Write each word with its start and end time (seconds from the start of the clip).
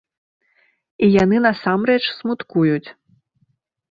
І 1.07 1.09
яны 1.23 1.37
насамрэч 1.47 1.99
смуткуюць. 2.17 2.89